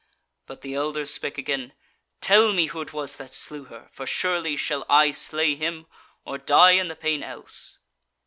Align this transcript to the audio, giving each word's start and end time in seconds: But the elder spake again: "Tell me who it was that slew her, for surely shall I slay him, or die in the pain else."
But 0.47 0.61
the 0.61 0.73
elder 0.73 1.05
spake 1.05 1.37
again: 1.37 1.73
"Tell 2.21 2.53
me 2.53 2.65
who 2.73 2.81
it 2.81 2.91
was 2.91 3.17
that 3.17 3.31
slew 3.31 3.65
her, 3.65 3.87
for 3.91 4.07
surely 4.07 4.55
shall 4.57 4.83
I 4.89 5.11
slay 5.11 5.53
him, 5.53 5.85
or 6.25 6.39
die 6.39 6.71
in 6.71 6.87
the 6.87 6.95
pain 6.95 7.21
else." 7.21 7.77